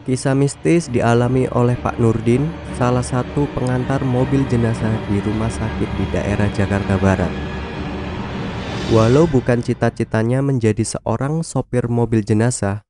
Kisah 0.00 0.32
mistis 0.32 0.88
dialami 0.88 1.44
oleh 1.52 1.76
Pak 1.76 2.00
Nurdin, 2.00 2.48
salah 2.80 3.04
satu 3.04 3.44
pengantar 3.52 4.00
mobil 4.00 4.48
jenazah 4.48 4.96
di 5.12 5.20
rumah 5.20 5.52
sakit 5.52 5.90
di 6.00 6.04
daerah 6.08 6.48
Jakarta 6.56 6.96
Barat. 6.96 7.28
Walau 8.88 9.28
bukan 9.28 9.60
cita-citanya 9.60 10.40
menjadi 10.40 10.82
seorang 10.82 11.44
sopir 11.44 11.92
mobil 11.92 12.24
jenazah, 12.24 12.80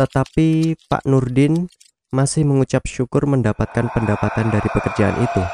tetapi 0.00 0.72
Pak 0.88 1.04
Nurdin 1.04 1.68
masih 2.16 2.48
mengucap 2.48 2.88
syukur 2.88 3.28
mendapatkan 3.28 3.92
pendapatan 3.92 4.48
dari 4.48 4.68
pekerjaan 4.72 5.20
itu. 5.20 5.44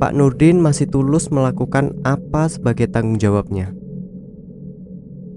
Pak 0.00 0.12
Nurdin 0.16 0.56
masih 0.56 0.88
tulus 0.88 1.28
melakukan 1.28 1.92
apa 2.00 2.48
sebagai 2.48 2.88
tanggung 2.88 3.20
jawabnya. 3.20 3.76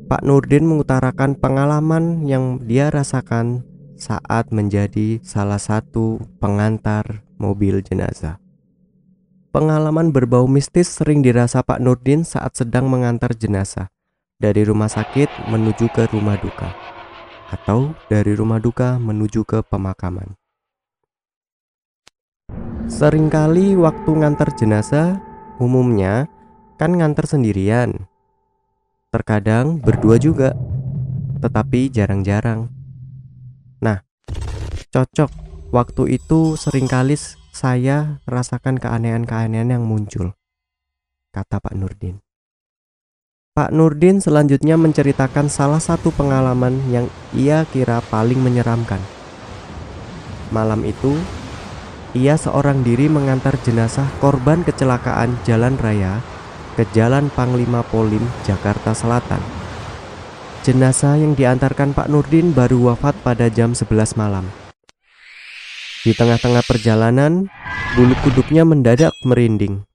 Pak 0.10 0.26
Nurdin 0.26 0.66
mengutarakan 0.66 1.38
pengalaman 1.38 2.26
yang 2.26 2.58
dia 2.66 2.90
rasakan 2.90 3.62
saat 3.94 4.50
menjadi 4.50 5.22
salah 5.22 5.62
satu 5.62 6.18
pengantar 6.42 7.22
mobil 7.38 7.86
jenazah. 7.86 8.42
Pengalaman 9.54 10.10
berbau 10.10 10.50
mistis 10.50 10.90
sering 10.90 11.22
dirasa 11.22 11.62
Pak 11.62 11.78
Nurdin 11.78 12.26
saat 12.26 12.58
sedang 12.58 12.90
mengantar 12.90 13.38
jenazah 13.38 13.94
dari 14.42 14.66
rumah 14.66 14.90
sakit 14.90 15.30
menuju 15.46 15.94
ke 15.94 16.10
rumah 16.10 16.42
duka 16.42 16.74
atau 17.54 17.94
dari 18.10 18.34
rumah 18.34 18.58
duka 18.58 18.98
menuju 18.98 19.46
ke 19.46 19.62
pemakaman. 19.62 20.34
Seringkali 22.90 23.78
waktu 23.78 24.10
ngantar 24.10 24.58
jenazah 24.58 25.22
umumnya 25.62 26.26
kan 26.82 26.98
ngantar 26.98 27.30
sendirian 27.30 28.10
Terkadang 29.10 29.82
berdua 29.82 30.22
juga, 30.22 30.54
tetapi 31.42 31.90
jarang-jarang. 31.90 32.70
Nah, 33.82 34.06
cocok. 34.94 35.50
Waktu 35.70 36.18
itu 36.18 36.58
sering 36.58 36.86
kali 36.86 37.18
saya 37.50 38.22
rasakan 38.26 38.78
keanehan-keanehan 38.78 39.74
yang 39.74 39.86
muncul, 39.86 40.34
kata 41.30 41.58
Pak 41.58 41.74
Nurdin. 41.78 42.22
Pak 43.54 43.74
Nurdin 43.74 44.22
selanjutnya 44.22 44.78
menceritakan 44.78 45.50
salah 45.50 45.82
satu 45.82 46.14
pengalaman 46.14 46.78
yang 46.94 47.10
ia 47.34 47.66
kira 47.70 48.02
paling 48.14 48.42
menyeramkan. 48.42 49.02
Malam 50.54 50.86
itu, 50.86 51.18
ia 52.18 52.38
seorang 52.38 52.82
diri 52.82 53.10
mengantar 53.10 53.58
jenazah 53.62 54.10
korban 54.22 54.66
kecelakaan 54.66 55.38
jalan 55.46 55.78
raya 55.78 56.22
ke 56.76 56.84
Jalan 56.94 57.32
Panglima 57.34 57.82
Polim, 57.86 58.22
Jakarta 58.44 58.92
Selatan. 58.94 59.42
Jenazah 60.62 61.16
yang 61.16 61.34
diantarkan 61.34 61.96
Pak 61.96 62.12
Nurdin 62.12 62.52
baru 62.52 62.92
wafat 62.92 63.16
pada 63.24 63.48
jam 63.48 63.72
11 63.72 64.20
malam. 64.20 64.46
Di 66.04 66.12
tengah-tengah 66.12 66.64
perjalanan, 66.68 67.48
bulu 67.96 68.16
kuduknya 68.22 68.68
mendadak 68.68 69.16
merinding. 69.24 69.88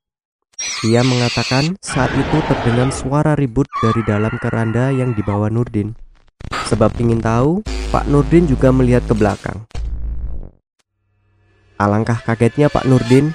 Ia 0.84 1.05
mengatakan 1.05 1.77
saat 1.80 2.12
itu 2.12 2.39
terdengar 2.48 2.92
suara 2.92 3.33
ribut 3.36 3.69
dari 3.80 4.02
dalam 4.05 4.36
keranda 4.41 4.92
yang 4.92 5.12
dibawa 5.12 5.48
Nurdin. 5.48 5.97
Sebab 6.69 6.97
ingin 7.00 7.20
tahu, 7.20 7.61
Pak 7.92 8.08
Nurdin 8.08 8.48
juga 8.48 8.72
melihat 8.72 9.05
ke 9.05 9.14
belakang. 9.17 9.64
Alangkah 11.75 12.22
kagetnya 12.22 12.70
Pak 12.70 12.86
Nurdin 12.86 13.34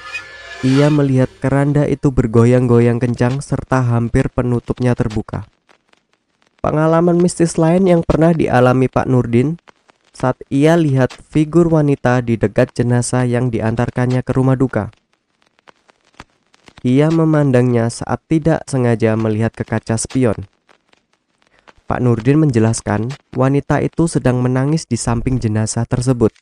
ia 0.60 0.92
melihat 0.92 1.32
keranda 1.40 1.88
itu 1.88 2.12
bergoyang-goyang 2.12 3.00
kencang 3.00 3.40
serta 3.40 3.80
hampir 3.80 4.28
penutupnya 4.28 4.92
terbuka. 4.92 5.48
Pengalaman 6.60 7.16
mistis 7.16 7.56
lain 7.56 7.88
yang 7.88 8.04
pernah 8.04 8.36
dialami 8.36 8.92
Pak 8.92 9.08
Nurdin 9.08 9.56
saat 10.12 10.36
ia 10.52 10.76
lihat 10.76 11.16
figur 11.16 11.72
wanita 11.72 12.20
di 12.20 12.36
dekat 12.36 12.76
jenazah 12.76 13.24
yang 13.24 13.48
diantarkannya 13.48 14.20
ke 14.20 14.36
rumah 14.36 14.60
duka. 14.60 14.92
Ia 16.84 17.08
memandangnya 17.08 17.88
saat 17.88 18.20
tidak 18.28 18.68
sengaja 18.68 19.16
melihat 19.16 19.56
ke 19.56 19.64
kaca 19.64 19.96
spion. 19.96 20.44
Pak 21.88 22.04
Nurdin 22.04 22.36
menjelaskan 22.36 23.16
wanita 23.32 23.80
itu 23.80 24.12
sedang 24.12 24.44
menangis 24.44 24.84
di 24.84 25.00
samping 25.00 25.40
jenazah 25.40 25.88
tersebut. 25.88 26.36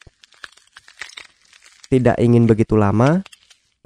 Tidak 1.94 2.18
ingin 2.18 2.50
begitu 2.50 2.74
lama, 2.74 3.22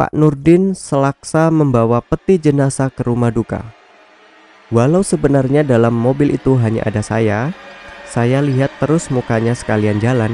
Pak 0.01 0.17
Nurdin 0.17 0.73
selaksa 0.73 1.53
membawa 1.53 2.01
peti 2.01 2.41
jenazah 2.41 2.89
ke 2.89 3.05
rumah 3.05 3.29
duka. 3.29 3.61
Walau 4.73 5.05
sebenarnya 5.05 5.61
dalam 5.61 5.93
mobil 5.93 6.33
itu 6.33 6.57
hanya 6.57 6.81
ada 6.89 7.05
saya, 7.05 7.53
saya 8.09 8.41
lihat 8.41 8.73
terus 8.81 9.13
mukanya 9.13 9.53
sekalian 9.53 10.01
jalan. 10.01 10.33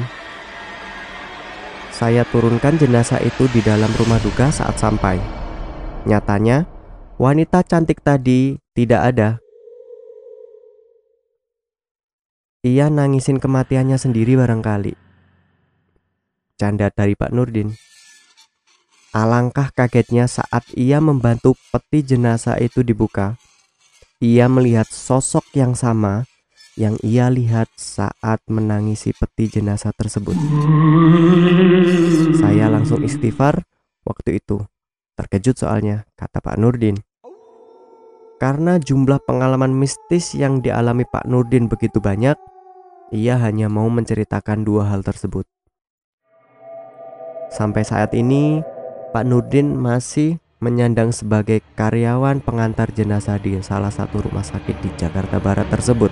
Saya 1.91 2.23
turunkan 2.31 2.79
jenazah 2.79 3.19
itu 3.19 3.51
di 3.51 3.59
dalam 3.59 3.91
rumah 3.99 4.23
duka 4.23 4.55
saat 4.55 4.79
sampai. 4.79 5.19
Nyatanya, 6.07 6.63
wanita 7.19 7.59
cantik 7.67 7.99
tadi 7.99 8.55
tidak 8.71 9.03
ada. 9.03 9.29
Ia 12.63 12.87
nangisin 12.87 13.35
kematiannya 13.35 13.99
sendiri 13.99 14.39
barangkali. 14.39 14.95
Canda 16.55 16.87
dari 16.87 17.19
Pak 17.19 17.35
Nurdin. 17.35 17.96
Alangkah 19.15 19.71
kagetnya 19.71 20.27
saat 20.27 20.67
ia 20.75 20.99
membantu 20.99 21.55
peti 21.71 22.03
jenazah 22.03 22.59
itu 22.59 22.83
dibuka. 22.83 23.39
Ia 24.19 24.51
melihat 24.51 24.89
sosok 24.89 25.47
yang 25.55 25.77
sama 25.77 26.27
yang 26.77 26.93
ia 27.01 27.31
lihat 27.31 27.73
saat 27.73 28.37
menangisi 28.45 29.09
peti 29.15 29.49
jenazah 29.49 29.89
tersebut. 29.97 30.37
Saya 32.37 32.69
langsung 32.69 33.01
istighfar 33.01 33.65
waktu 34.05 34.37
itu. 34.37 34.61
Terkejut 35.17 35.57
soalnya, 35.57 36.05
kata 36.13 36.37
Pak 36.37 36.61
Nurdin. 36.61 37.01
Karena 38.37 38.77
jumlah 38.77 39.17
pengalaman 39.25 39.73
mistis 39.73 40.37
yang 40.37 40.61
dialami 40.61 41.09
Pak 41.09 41.25
Nurdin 41.25 41.65
begitu 41.65 41.97
banyak, 41.97 42.37
ia 43.09 43.41
hanya 43.41 43.65
mau 43.65 43.89
menceritakan 43.89 44.61
dua 44.61 44.85
hal 44.93 45.01
tersebut. 45.01 45.49
Sampai 47.49 47.81
saat 47.81 48.13
ini, 48.13 48.61
Pak 49.07 49.23
Nurdin 49.23 49.71
masih 49.71 50.43
menyandang 50.59 51.15
sebagai 51.15 51.63
karyawan 51.79 52.43
pengantar 52.43 52.91
jenazah 52.91 53.39
di 53.39 53.55
salah 53.63 53.87
satu 53.87 54.19
rumah 54.19 54.43
sakit 54.43 54.83
di 54.83 54.89
Jakarta 54.99 55.39
Barat 55.39 55.71
tersebut. 55.71 56.11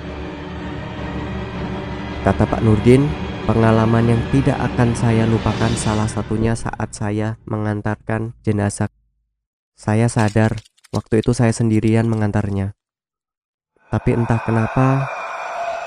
Kata 2.23 2.47
Pak 2.47 2.63
Nurdin, 2.63 3.03
pengalaman 3.43 4.15
yang 4.15 4.21
tidak 4.31 4.55
akan 4.57 4.95
saya 4.95 5.27
lupakan 5.27 5.75
salah 5.75 6.07
satunya 6.07 6.55
saat 6.55 6.95
saya 6.95 7.35
mengantarkan 7.43 8.31
jenazah. 8.47 8.87
Saya 9.75 10.07
sadar 10.07 10.55
waktu 10.95 11.19
itu 11.19 11.35
saya 11.35 11.51
sendirian 11.51 12.07
mengantarnya. 12.07 12.79
Tapi 13.91 14.15
entah 14.15 14.39
kenapa 14.39 15.11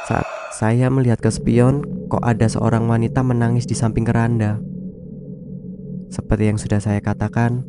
saat 0.05 0.29
saya 0.53 0.93
melihat 0.93 1.25
ke 1.25 1.33
spion 1.33 1.89
kok 2.13 2.21
ada 2.21 2.53
seorang 2.53 2.85
wanita 2.85 3.25
menangis 3.25 3.65
di 3.65 3.73
samping 3.73 4.05
keranda. 4.05 4.61
Seperti 6.09 6.49
yang 6.49 6.57
sudah 6.57 6.81
saya 6.81 7.01
katakan, 7.05 7.65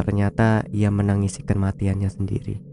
ternyata 0.00 0.64
ia 0.72 0.88
menangisi 0.88 1.44
kematiannya 1.44 2.08
sendiri. 2.08 2.69